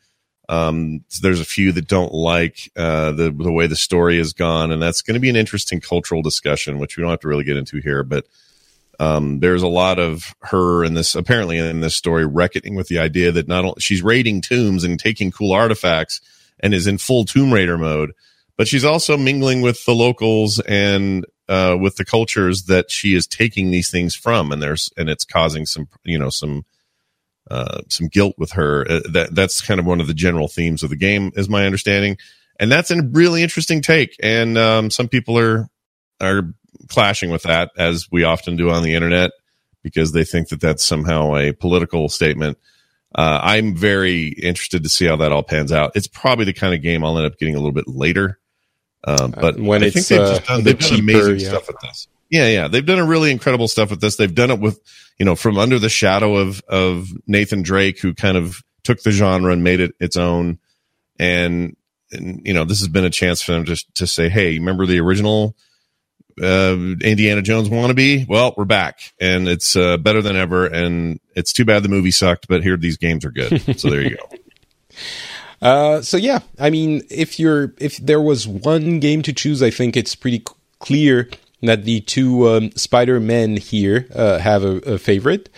[0.49, 4.33] Um, so there's a few that don't like uh, the the way the story has
[4.33, 7.29] gone, and that's going to be an interesting cultural discussion, which we don't have to
[7.29, 8.03] really get into here.
[8.03, 8.27] But
[9.03, 13.01] um, there's a lot of her in this apparently in this story reckoning with the
[13.01, 16.21] idea that not only she's raiding tombs and taking cool artifacts
[16.61, 18.13] and is in full Tomb Raider mode,
[18.57, 23.27] but she's also mingling with the locals and uh, with the cultures that she is
[23.27, 26.65] taking these things from, and there's and it's causing some you know some
[27.51, 28.89] uh, some guilt with her.
[28.89, 31.67] Uh, that that's kind of one of the general themes of the game, is my
[31.67, 32.17] understanding,
[32.61, 34.15] and that's a really interesting take.
[34.23, 35.69] And um, some people are
[36.21, 36.55] are
[36.93, 39.31] clashing with that, as we often do on the internet,
[39.83, 42.59] because they think that that's somehow a political statement.
[43.15, 45.93] Uh, I'm very interested to see how that all pans out.
[45.95, 48.39] It's probably the kind of game I'll end up getting a little bit later.
[49.05, 51.41] Um, but Uh, when I it's, think they've uh, just done, they've done cheaper, amazing
[51.41, 51.49] yeah.
[51.49, 52.09] stuff with this.
[52.31, 54.17] Yeah, yeah, they've done a really incredible stuff with this.
[54.17, 54.81] They've done it with,
[55.19, 59.11] you know, from under the shadow of of Nathan Drake, who kind of took the
[59.11, 60.59] genre and made it its own.
[61.19, 61.77] And,
[62.13, 64.87] and you know, this has been a chance for them to to say, hey, remember
[64.87, 65.55] the original
[66.41, 68.29] uh, Indiana Jones wannabe?
[68.29, 70.67] Well, we're back, and it's uh, better than ever.
[70.67, 73.79] And it's too bad the movie sucked, but here these games are good.
[73.81, 74.37] so there you go.
[75.61, 79.71] Uh, so yeah, I mean, if you're if there was one game to choose, I
[79.71, 81.29] think it's pretty c- clear
[81.63, 85.49] that the two um, Spider Men here uh, have a, a favorite.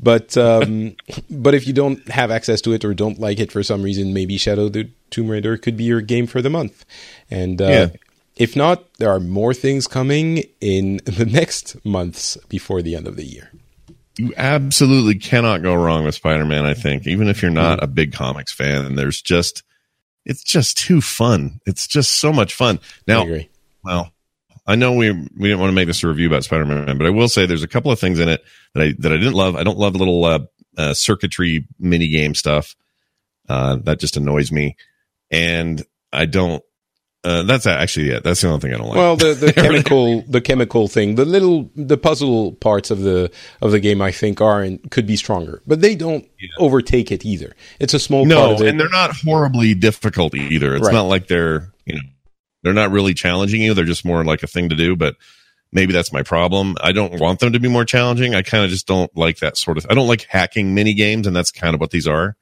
[0.00, 0.96] But um,
[1.30, 4.12] but if you don't have access to it or don't like it for some reason,
[4.12, 6.84] maybe Shadow the Tomb Raider could be your game for the month.
[7.30, 7.86] And uh, Yeah.
[8.36, 13.16] If not, there are more things coming in the next months before the end of
[13.16, 13.50] the year.
[14.18, 17.06] you absolutely cannot go wrong with Spider-Man, I think.
[17.06, 19.62] Even if you're not a big comics fan, and there's just
[20.24, 21.60] it's just too fun.
[21.66, 22.78] It's just so much fun.
[22.82, 23.50] I Now, agree.
[23.82, 24.10] well,
[24.66, 27.10] I know we we didn't want to make this a review about Spider-Man, but I
[27.10, 28.42] will say there's a couple of things in it
[28.74, 29.56] that I that I didn't love.
[29.56, 30.38] I don't love the little uh,
[30.78, 32.74] uh, circuitry mini game stuff.
[33.48, 34.76] Uh, that just annoys me,
[35.30, 36.62] and I don't.
[37.24, 38.22] Uh, that's actually it.
[38.22, 38.96] That's the only thing I don't like.
[38.96, 43.30] Well, the, the chemical the chemical thing, the little the puzzle parts of the
[43.62, 47.24] of the game, I think, are and could be stronger, but they don't overtake it
[47.24, 47.56] either.
[47.80, 48.68] It's a small part no, of it.
[48.68, 50.74] and they're not horribly difficult either.
[50.76, 50.92] It's Right.
[50.92, 52.02] not like they're you know
[52.62, 53.72] they're not really challenging you.
[53.74, 54.94] They're just more like a thing to do.
[54.94, 55.16] But
[55.72, 56.76] maybe that's my problem.
[56.82, 58.34] I don't want them to be more challenging.
[58.34, 59.86] I kind of just don't like that sort of.
[59.88, 62.36] I don't like hacking mini games, and that's kind of what these are.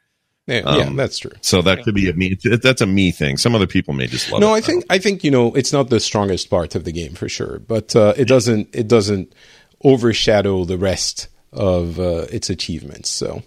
[0.47, 1.31] Yeah, um, yeah, that's true.
[1.41, 2.37] So that could be a me.
[2.45, 3.37] That's a me thing.
[3.37, 4.45] Some other people may just love it.
[4.45, 7.15] No, I think I think you know it's not the strongest part of the game
[7.15, 9.33] for sure, but uh, it doesn't it doesn't
[9.85, 13.11] overshadow the rest of uh, its achievements.
[13.11, 13.43] So,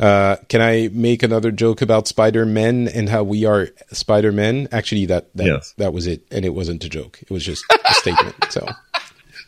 [0.00, 4.68] uh, can I make another joke about Spider Men and how we are Spider Men?
[4.72, 5.74] Actually, that that, Yes.
[5.78, 7.18] that was it, and it wasn't a joke.
[7.22, 8.36] It was just a statement.
[8.50, 8.66] So.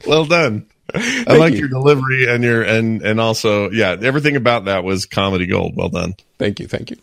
[0.07, 0.67] Well done.
[0.95, 1.61] I like you.
[1.61, 5.75] your delivery and your and and also yeah everything about that was comedy gold.
[5.77, 6.15] Well done.
[6.39, 6.99] Thank you, thank you.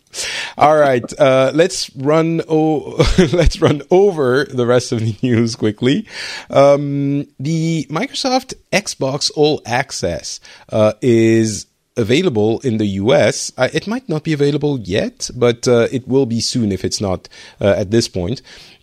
[0.57, 2.41] All right, uh, let's run.
[2.47, 6.07] O- let's run over the rest of the news quickly.
[6.49, 11.65] Um, the Microsoft Xbox All Access uh, is
[11.97, 13.51] available in the US.
[13.57, 17.01] Uh, it might not be available yet, but uh, it will be soon if it's
[17.01, 17.27] not
[17.59, 18.41] uh, at this point.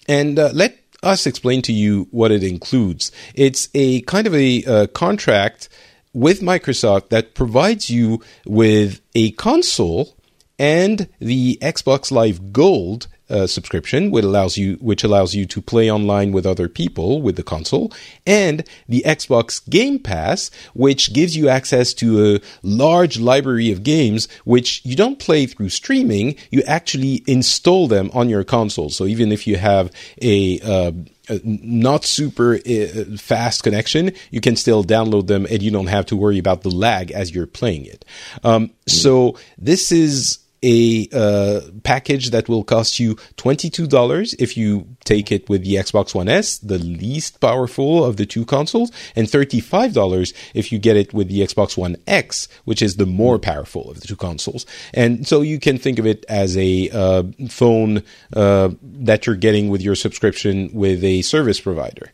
[0.09, 3.13] And uh, let us explain to you what it includes.
[3.35, 5.69] It's a kind of a uh, contract
[6.13, 10.17] with Microsoft that provides you with a console
[10.59, 15.91] and the Xbox Live Gold uh, subscription, which allows you which allows you to play
[15.91, 17.93] online with other people with the console,
[18.27, 24.29] and the Xbox Game Pass, which gives you access to a large library of games
[24.45, 26.37] which you don't play through streaming.
[26.51, 28.91] You actually install them on your console.
[28.91, 30.93] So even if you have a uh,
[31.45, 36.17] not super uh, fast connection, you can still download them and you don't have to
[36.17, 38.05] worry about the lag as you're playing it.
[38.45, 45.31] Um, so this is a uh, package that will cost you $22 if you take
[45.31, 50.35] it with the Xbox One S, the least powerful of the two consoles, and $35
[50.55, 54.01] if you get it with the Xbox One X, which is the more powerful of
[54.01, 54.67] the two consoles.
[54.93, 58.03] And so you can think of it as a uh, phone
[58.35, 62.11] uh, that you're getting with your subscription with a service provider.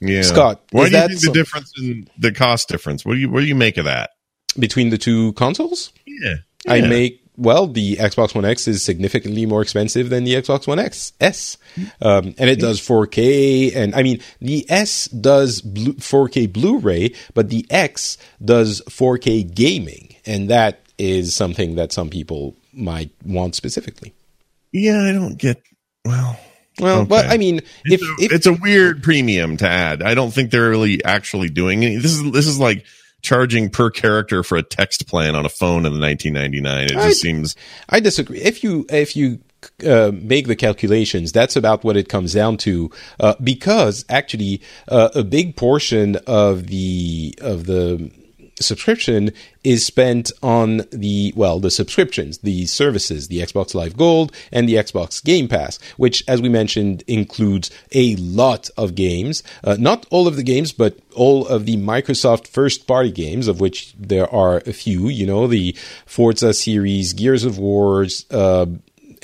[0.00, 3.04] Yeah, Scott, Why is do you think some- the difference in the cost difference?
[3.04, 4.10] What do you what do you make of that?
[4.58, 6.34] Between the two consoles, Yeah,
[6.68, 7.66] I make well.
[7.66, 11.56] The Xbox One X is significantly more expensive than the Xbox One X S,
[12.02, 13.74] um, and it does 4K.
[13.74, 20.14] And I mean, the S does blue, 4K Blu-ray, but the X does 4K gaming,
[20.26, 24.12] and that is something that some people might want specifically.
[24.72, 25.00] yeah.
[25.02, 25.62] I don't get
[26.04, 26.38] well.
[26.80, 27.08] Well, Okay.
[27.08, 30.02] but I mean, if, It's, a, if it's a weird premium to add.
[30.02, 31.96] I don't think they're really actually doing any.
[31.96, 32.84] This is this is like
[33.24, 36.84] charging per character for a text plan on a phone in 1999.
[36.84, 37.56] It just I- seems
[37.88, 38.40] I disagree.
[38.40, 39.40] If you if you
[39.84, 42.90] uh, make the calculations, that's about what it comes down to.
[43.18, 48.10] Uh, because actually, uh, a big portion of the of the
[48.60, 54.68] subscription is spent on the well the subscriptions the services the xbox live gold and
[54.68, 59.42] the xbox game pass which as we mentioned includes a lot of games.
[59.62, 63.60] Uh, not all of the games but all of the microsoft first party games of
[63.60, 65.72] which there are a few you know the
[66.06, 68.66] forza series gears of wars uh,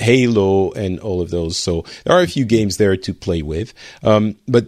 [0.01, 1.57] halo and all of those.
[1.57, 3.73] So there are a few games there to play with.
[4.03, 4.67] Um, but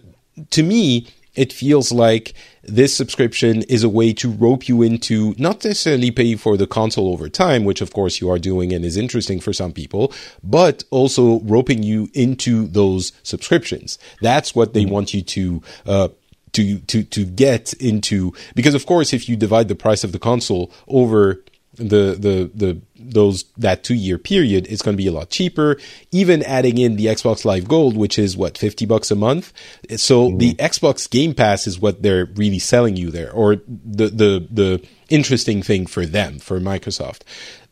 [0.50, 5.64] to me it feels like this subscription is a way to rope you into not
[5.64, 8.96] necessarily pay for the console over time, which of course you are doing and is
[8.96, 13.98] interesting for some people, but also roping you into those subscriptions.
[14.20, 16.08] That's what they want you to, uh,
[16.52, 20.18] to, to, to get into, because of course, if you divide the price of the
[20.18, 21.42] console over
[21.74, 25.78] the the the those that two year period it's going to be a lot cheaper
[26.10, 29.52] even adding in the xbox live gold which is what 50 bucks a month
[29.96, 30.38] so mm-hmm.
[30.38, 34.86] the xbox game pass is what they're really selling you there or the the the
[35.08, 37.22] interesting thing for them for microsoft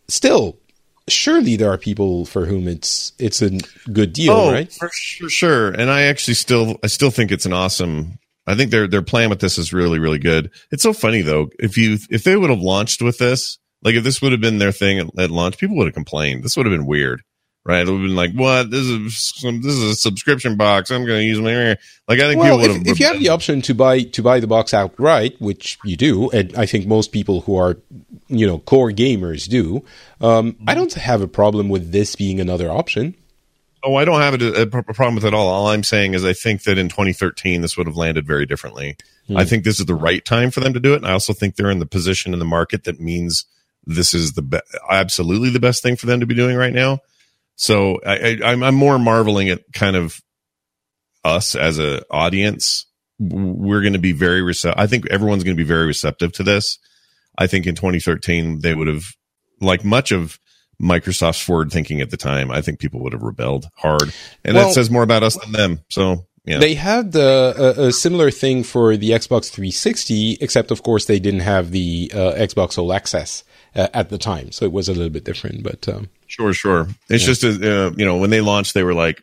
[0.09, 0.59] still
[1.07, 3.51] surely there are people for whom it's it's a
[3.93, 4.89] good deal oh, right for
[5.29, 9.03] sure and i actually still i still think it's an awesome I think their their
[9.03, 10.51] plan with this is really really good.
[10.73, 11.51] It's so funny though.
[11.61, 14.59] If you if they would have launched with this like if this would have been
[14.59, 16.45] their thing at, at launch, people would have complained.
[16.45, 17.23] This would have been weird,
[17.65, 17.87] right?
[17.87, 18.71] It would have been like, "What?
[18.71, 20.91] This is some, this is a subscription box.
[20.91, 21.77] I'm going to use my."
[22.09, 22.87] Like I think well, people would if, have.
[22.87, 26.31] if you have the option to buy to buy the box outright, which you do,
[26.31, 27.79] and I think most people who are
[28.29, 29.85] you know core gamers do,
[30.21, 33.15] um, I don't have a problem with this being another option.
[33.83, 35.49] Oh, I don't have a, a, problem with it at all.
[35.49, 38.97] All I'm saying is I think that in 2013 this would have landed very differently.
[39.27, 39.39] Hmm.
[39.39, 40.97] I think this is the right time for them to do it.
[40.97, 43.47] And I also think they're in the position in the market that means
[43.85, 47.01] this is the be- absolutely the best thing for them to be doing right now.
[47.57, 50.21] So I, I, I'm more marveling at kind of
[51.25, 52.87] us as a audience.
[53.19, 54.81] We're going to be very receptive.
[54.81, 56.79] I think everyone's going to be very receptive to this.
[57.37, 59.05] I think in 2013 they would have,
[59.61, 60.39] like much of
[60.81, 64.15] Microsoft's forward thinking at the time, I think people would have rebelled hard,
[64.45, 65.81] and well, that says more about us than them.
[65.91, 66.59] So yeah.
[66.59, 71.19] They had uh, a, a, similar thing for the Xbox 360, except of course they
[71.19, 74.93] didn't have the uh, Xbox All Access uh, at the time, so it was a
[74.93, 75.63] little bit different.
[75.63, 76.89] But um, sure, sure.
[77.09, 77.35] It's yeah.
[77.35, 79.23] just a, uh, you know when they launched, they were like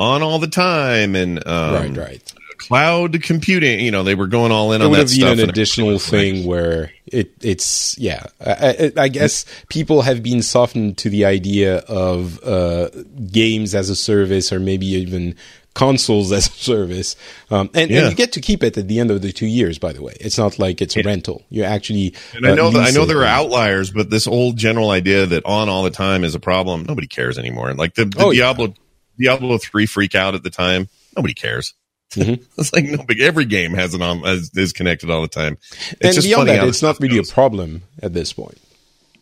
[0.00, 2.34] on all the time and um, right, right.
[2.56, 5.38] Cloud computing, you know, they were going all in it on that stuff.
[5.38, 8.24] an additional thing where it, it's yeah.
[8.38, 12.90] I, I, guess people have been softened to the idea of uh,
[13.30, 15.36] games as a service, or maybe even
[15.74, 17.16] consoles as a service.
[17.50, 18.00] Um, and, yeah.
[18.00, 20.02] and, you get to keep it at the end of the two years, by the
[20.02, 20.14] way.
[20.20, 21.44] It's not like it's a rental.
[21.48, 22.14] You actually.
[22.34, 25.26] And I know uh, that I know there are outliers, but this old general idea
[25.26, 27.72] that on all the time is a problem, nobody cares anymore.
[27.74, 28.74] Like the, the oh, Diablo,
[29.16, 29.36] yeah.
[29.36, 31.74] Diablo 3 freak out at the time, nobody cares.
[32.12, 32.42] Mm-hmm.
[32.60, 33.20] it's like no big.
[33.20, 35.58] Every game has an on is, is connected all the time.
[36.00, 37.30] It's and beyond that, it's not really goes.
[37.30, 38.58] a problem at this point.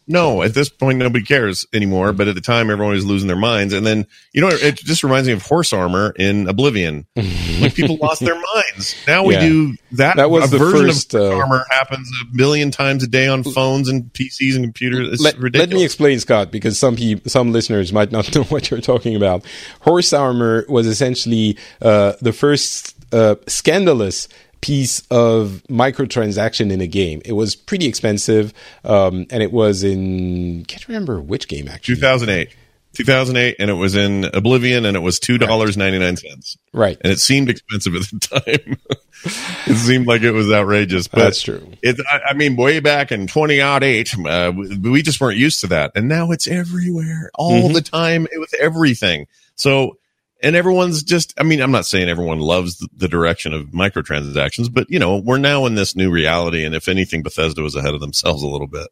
[0.09, 2.15] No, at this point, nobody cares anymore.
[2.15, 3.75] But at the time, everyone was losing their minds.
[3.75, 7.07] And then, you know, it just reminds me of horse armor in Oblivion.
[7.61, 8.97] like people lost their minds.
[9.07, 9.41] Now we yeah.
[9.41, 10.17] do that.
[10.17, 13.43] That was the version first, of uh, armor happens a million times a day on
[13.43, 15.13] phones and PCs and computers.
[15.13, 15.71] It's let, ridiculous.
[15.71, 19.15] Let me explain, Scott, because some people, some listeners might not know what you're talking
[19.15, 19.45] about.
[19.81, 24.29] Horse armor was essentially uh, the first uh, scandalous
[24.61, 27.23] piece of microtransaction in a game.
[27.25, 28.53] It was pretty expensive,
[28.85, 31.97] um, and it was in can't remember which game actually.
[31.97, 32.55] 2008.
[32.95, 36.57] 2008, and it was in Oblivion, and it was two dollars ninety nine cents.
[36.73, 38.77] Right, and it seemed expensive at the time.
[39.67, 41.07] it seemed like it was outrageous.
[41.07, 41.71] But That's true.
[41.83, 45.61] It, I, I mean, way back in twenty odd eight, uh, we just weren't used
[45.61, 47.75] to that, and now it's everywhere, all mm-hmm.
[47.75, 49.27] the time, with everything.
[49.55, 49.99] So
[50.43, 54.89] and everyone's just i mean i'm not saying everyone loves the direction of microtransactions but
[54.91, 58.01] you know we're now in this new reality and if anything bethesda was ahead of
[58.01, 58.89] themselves a little bit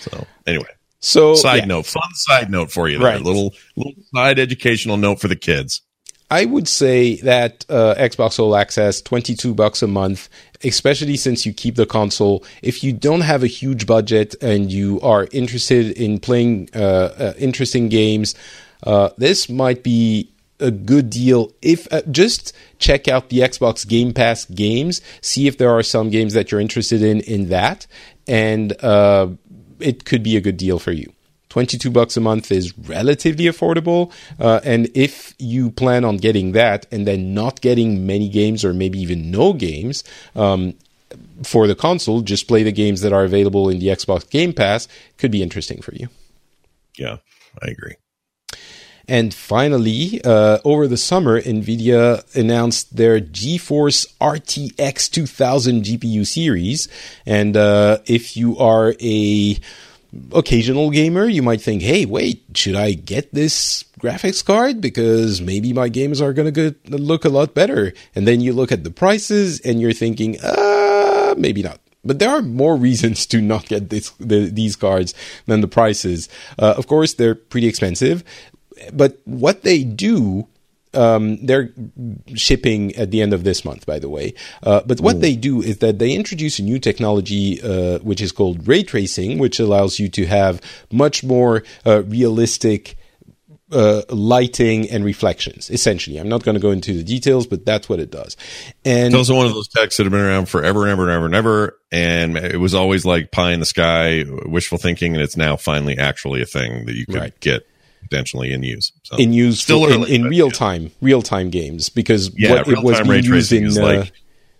[0.00, 1.64] so anyway so side yeah.
[1.66, 3.08] note fun side note for you there.
[3.08, 5.82] right little little side educational note for the kids
[6.30, 10.30] I would say that uh, Xbox All Access, 22 bucks a month,
[10.64, 12.42] especially since you keep the console.
[12.62, 17.34] If you don't have a huge budget and you are interested in playing uh, uh,
[17.36, 18.34] interesting games,
[18.84, 20.31] uh, this might be
[20.62, 25.58] a good deal if uh, just check out the Xbox Game Pass games, see if
[25.58, 27.86] there are some games that you're interested in in that,
[28.26, 29.28] and uh,
[29.80, 31.12] it could be a good deal for you.
[31.52, 34.10] 22 bucks a month is relatively affordable.
[34.40, 38.72] Uh, and if you plan on getting that and then not getting many games or
[38.72, 40.02] maybe even no games
[40.34, 40.72] um,
[41.42, 44.88] for the console, just play the games that are available in the Xbox Game Pass,
[45.18, 46.08] could be interesting for you.
[46.96, 47.18] Yeah,
[47.62, 47.96] I agree.
[49.08, 56.88] And finally, uh, over the summer, NVIDIA announced their GeForce RTX 2000 GPU series.
[57.26, 59.58] And uh, if you are a
[60.32, 64.80] occasional gamer, you might think, hey, wait, should I get this graphics card?
[64.80, 67.92] Because maybe my games are going to look a lot better.
[68.14, 71.80] And then you look at the prices and you're thinking, uh, maybe not.
[72.04, 75.14] But there are more reasons to not get this, the, these cards
[75.46, 76.28] than the prices.
[76.58, 78.22] Uh, of course, they're pretty expensive.
[78.92, 80.48] But what they do
[80.94, 81.70] um, they're
[82.34, 84.34] shipping at the end of this month, by the way.
[84.62, 85.20] Uh, but what Ooh.
[85.20, 89.38] they do is that they introduce a new technology, uh, which is called ray tracing,
[89.38, 90.60] which allows you to have
[90.90, 92.96] much more uh, realistic.
[93.70, 95.70] Uh, lighting and reflections.
[95.70, 98.36] Essentially, I'm not going to go into the details, but that's what it does.
[98.84, 101.10] And it's also one of those techs that have been around forever and ever and
[101.10, 105.22] ever and ever, and it was always like pie in the sky, wishful thinking, and
[105.22, 107.40] it's now finally actually a thing that you could right.
[107.40, 107.66] get
[108.12, 108.92] potentially in use.
[109.04, 110.52] So, in use still early, in, in real yeah.
[110.52, 114.12] time, real time games because yeah, what it was being used in uh, like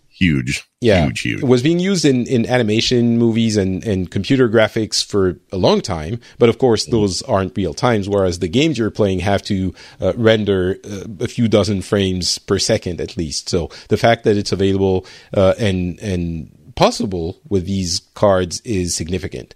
[0.09, 1.43] huge, yeah, huge, huge.
[1.43, 5.81] It was being used in, in animation movies and, and computer graphics for a long
[5.81, 6.93] time, but of course mm-hmm.
[6.93, 8.09] those aren't real times.
[8.09, 12.59] Whereas the games you're playing have to uh, render uh, a few dozen frames per
[12.59, 13.49] second at least.
[13.49, 19.55] So the fact that it's available uh, and and possible with these cards is significant.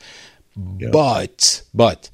[0.78, 0.90] Yeah.
[0.90, 2.10] But but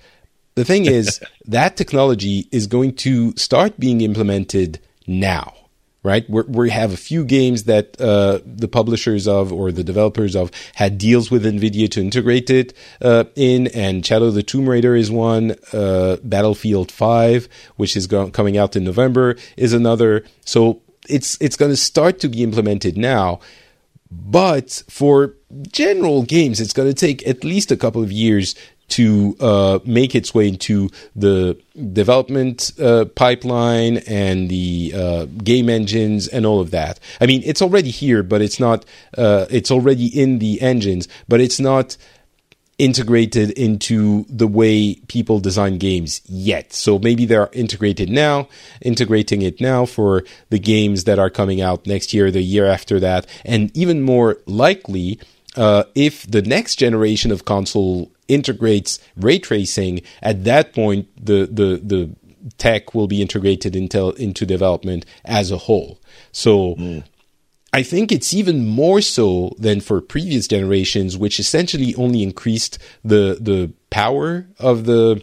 [0.55, 5.55] the thing is, that technology is going to start being implemented now,
[6.03, 6.29] right?
[6.29, 10.51] We're, we have a few games that uh, the publishers of or the developers of
[10.75, 14.95] had deals with NVIDIA to integrate it uh, in, and Shadow of the Tomb Raider
[14.95, 15.57] is one.
[15.73, 20.25] Uh, Battlefield 5, which is go- coming out in November, is another.
[20.45, 23.41] So it's it's going to start to be implemented now.
[24.11, 25.37] But for
[25.69, 28.55] general games, it's going to take at least a couple of years
[28.93, 31.59] to uh, make its way into the
[31.93, 37.01] development uh, pipeline and the uh, game engines and all of that.
[37.21, 38.85] I mean, it's already here, but it's not.
[39.17, 41.97] Uh, it's already in the engines, but it's not
[42.79, 46.73] integrated into the way people design games yet.
[46.73, 48.49] So maybe they're integrated now,
[48.81, 53.01] integrating it now for the games that are coming out next year, the year after
[53.01, 55.19] that, and even more likely.
[55.55, 61.81] Uh, if the next generation of console integrates ray tracing, at that point the the
[61.83, 62.11] the
[62.59, 66.01] tech will be integrated into into development as a whole.
[66.33, 67.05] So mm.
[67.73, 73.39] I think it's even more so than for previous generations, which essentially only increased the
[73.41, 75.23] the power of the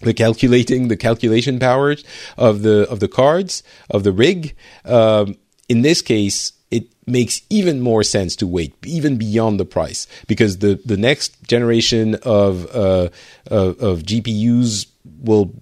[0.00, 2.04] the calculating the calculation powers
[2.36, 4.54] of the of the cards of the rig.
[4.84, 5.36] Um,
[5.68, 6.52] in this case,
[7.06, 12.16] makes even more sense to wait, even beyond the price, because the the next generation
[12.22, 13.08] of uh,
[13.46, 14.86] of, of GPUs
[15.20, 15.54] will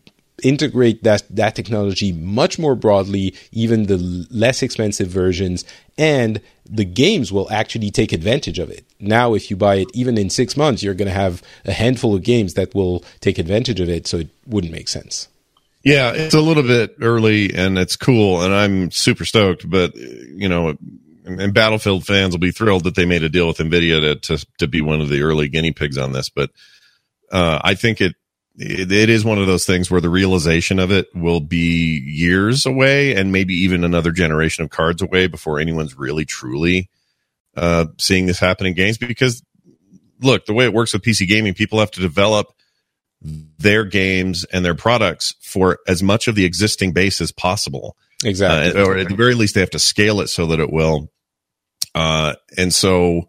[0.42, 3.98] integrate that that technology much more broadly, even the
[4.30, 5.64] less expensive versions,
[5.96, 8.84] and the games will actually take advantage of it.
[8.98, 12.14] Now, if you buy it, even in six months, you're going to have a handful
[12.14, 14.06] of games that will take advantage of it.
[14.06, 15.28] So it wouldn't make sense.
[15.82, 19.68] Yeah, it's a little bit early and it's cool, and I'm super stoked.
[19.68, 20.78] But you know,
[21.24, 24.46] and Battlefield fans will be thrilled that they made a deal with Nvidia to to,
[24.58, 26.28] to be one of the early guinea pigs on this.
[26.28, 26.50] But
[27.32, 28.14] uh, I think it,
[28.56, 32.66] it it is one of those things where the realization of it will be years
[32.66, 36.90] away, and maybe even another generation of cards away before anyone's really truly
[37.56, 38.98] uh, seeing this happen in games.
[38.98, 39.42] Because
[40.20, 42.48] look, the way it works with PC gaming, people have to develop
[43.24, 47.96] their games and their products for as much of the existing base as possible.
[48.24, 48.80] Exactly.
[48.80, 51.10] Uh, or at the very least, they have to scale it so that it will
[51.94, 53.26] uh, and so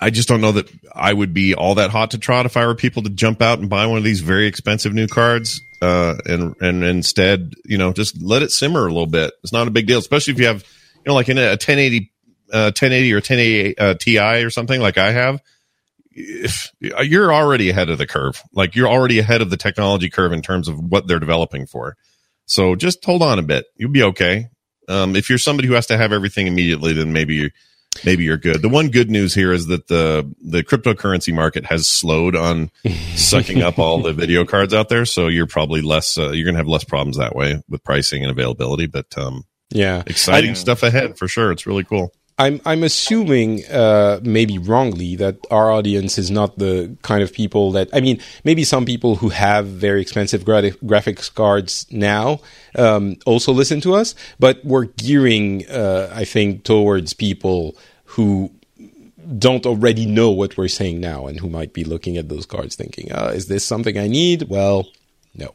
[0.00, 2.66] I just don't know that I would be all that hot to trot if I
[2.66, 5.60] were people to jump out and buy one of these very expensive new cards.
[5.80, 9.32] Uh, and, and instead, you know, just let it simmer a little bit.
[9.42, 12.12] It's not a big deal, especially if you have, you know, like in a 1080,
[12.52, 15.42] uh, 1080 or 1080 uh, Ti or something like I have.
[16.12, 20.32] If you're already ahead of the curve, like you're already ahead of the technology curve
[20.32, 21.96] in terms of what they're developing for.
[22.44, 23.64] So just hold on a bit.
[23.76, 24.50] You'll be okay.
[24.88, 27.50] Um, if you're somebody who has to have everything immediately, then maybe you
[28.04, 28.62] maybe you're good.
[28.62, 32.70] The one good news here is that the the cryptocurrency market has slowed on
[33.14, 36.54] sucking up all the video cards out there, so you're probably less uh, you're going
[36.54, 38.86] to have less problems that way with pricing and availability.
[38.86, 41.52] But um, yeah, exciting stuff ahead for sure.
[41.52, 42.12] It's really cool.
[42.38, 47.72] I'm I'm assuming, uh, maybe wrongly, that our audience is not the kind of people
[47.72, 52.40] that I mean, maybe some people who have very expensive gra- graphics cards now
[52.74, 58.50] um, also listen to us, but we're gearing, uh, I think, towards people who
[59.38, 62.74] don't already know what we're saying now and who might be looking at those cards
[62.74, 64.88] thinking, uh, "Is this something I need?" Well,
[65.34, 65.54] no.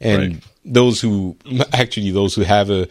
[0.00, 0.42] and Right.
[0.64, 1.36] those who
[1.72, 2.88] actually those who have a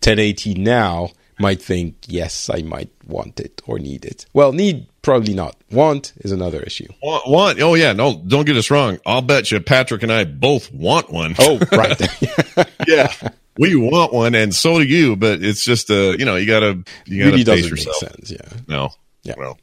[0.00, 1.10] 1080 now
[1.40, 4.26] might think, yes, I might want it or need it.
[4.32, 5.56] Well, need probably not.
[5.70, 6.88] Want is another issue.
[7.02, 7.60] Want, want?
[7.60, 8.98] Oh yeah, no, don't get us wrong.
[9.06, 11.34] I'll bet you Patrick and I both want one.
[11.38, 12.00] Oh, right.
[12.86, 13.12] yeah,
[13.58, 15.16] we want one, and so do you.
[15.16, 18.30] But it's just uh, you know, you gotta you gotta really doesn't make sense.
[18.30, 18.48] Yeah.
[18.68, 18.90] No,
[19.22, 19.34] Yeah.
[19.36, 19.58] Well,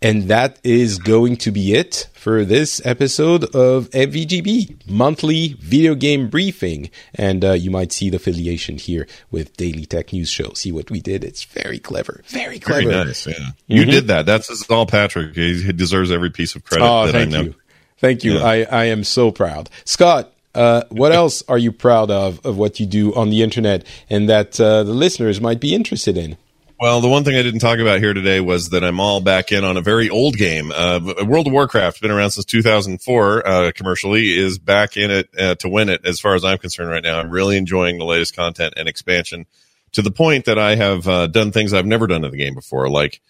[0.00, 6.28] And that is going to be it for this episode of MVGB, monthly video game
[6.28, 6.90] briefing.
[7.14, 10.52] And uh, you might see the affiliation here with Daily Tech News Show.
[10.52, 11.24] See what we did?
[11.24, 12.22] It's very clever.
[12.28, 13.06] Very very clever.
[13.06, 13.26] nice.
[13.26, 13.34] Yeah,
[13.66, 14.24] you did that.
[14.26, 15.34] That's all Patrick.
[15.34, 16.84] He, he deserves every piece of credit.
[16.84, 17.42] Oh, that thank I know.
[17.42, 17.54] you.
[17.98, 18.34] Thank you.
[18.34, 18.44] Yeah.
[18.44, 19.68] I, I am so proud.
[19.84, 23.84] Scott, uh, what else are you proud of, of what you do on the internet
[24.08, 26.36] and that uh, the listeners might be interested in?
[26.80, 29.50] Well, the one thing I didn't talk about here today was that I'm all back
[29.50, 30.70] in on a very old game.
[30.70, 35.56] Uh, World of Warcraft, been around since 2004, uh, commercially, is back in it uh,
[35.56, 37.18] to win it as far as I'm concerned right now.
[37.18, 39.46] I'm really enjoying the latest content and expansion
[39.94, 42.54] to the point that I have uh, done things I've never done in the game
[42.54, 43.20] before, like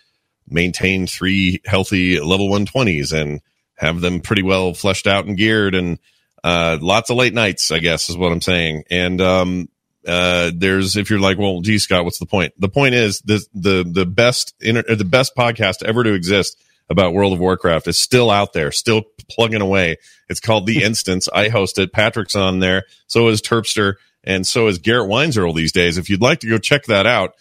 [0.46, 3.40] maintain three healthy level 120s and
[3.76, 5.98] have them pretty well fleshed out and geared and
[6.44, 8.84] uh, lots of late nights, I guess is what I'm saying.
[8.90, 9.68] And, um,
[10.08, 12.54] uh, there's, if you're like, well, gee, Scott, what's the point?
[12.58, 17.12] The point is the, the, the best, inter- the best podcast ever to exist about
[17.12, 19.96] World of Warcraft is still out there, still plugging away.
[20.28, 21.28] It's called The Instance.
[21.32, 21.92] I host it.
[21.92, 22.84] Patrick's on there.
[23.06, 23.94] So is Terpster.
[24.24, 25.96] And so is Garrett Weinzierl these days.
[25.98, 27.34] If you'd like to go check that out,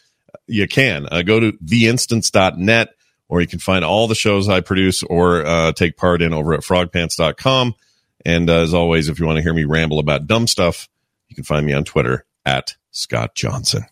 [0.46, 2.90] you can uh, go to theinstance.net
[3.30, 6.54] or you can find all the shows I produce or uh, take part in over
[6.54, 7.76] at frogpants.com.
[8.26, 10.88] And uh, as always, if you want to hear me ramble about dumb stuff,
[11.30, 13.84] you can find me on Twitter at Scott Johnson.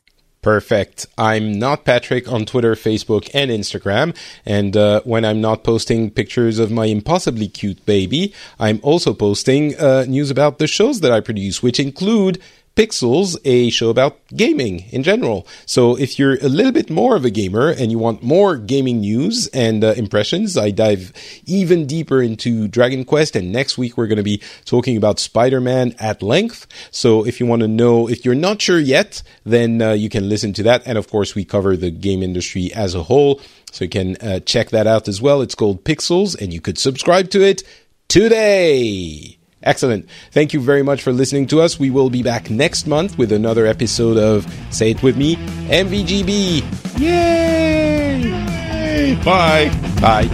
[0.41, 1.07] Perfect.
[1.17, 4.15] I'm not Patrick on Twitter, Facebook, and Instagram.
[4.45, 9.75] And uh, when I'm not posting pictures of my impossibly cute baby, I'm also posting
[9.77, 12.39] uh, news about the shows that I produce, which include
[12.75, 15.47] Pixels, a show about gaming in general.
[15.65, 18.99] So if you're a little bit more of a gamer and you want more gaming
[18.99, 21.13] news and uh, impressions, I dive
[21.45, 23.35] even deeper into Dragon Quest.
[23.35, 26.67] And next week we're going to be talking about Spider-Man at length.
[26.91, 30.27] So if you want to know, if you're not sure yet, then uh, you can
[30.27, 30.83] listen to that.
[30.85, 33.39] And of course, we cover the game industry as a whole.
[33.71, 35.41] So you can uh, check that out as well.
[35.41, 37.63] It's called Pixels and you could subscribe to it
[38.07, 39.34] today.
[39.65, 40.07] Excellent.
[40.31, 41.79] Thank you very much for listening to us.
[41.79, 45.35] We will be back next month with another episode of Say It With Me,
[45.67, 46.99] MVGB.
[46.99, 49.15] Yay!
[49.23, 49.69] Bye.
[49.99, 50.29] Bye.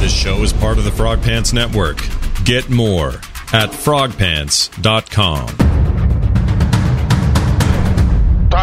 [0.00, 1.98] This show is part of the Frog Pants Network.
[2.44, 3.10] Get more
[3.52, 5.81] at frogpants.com.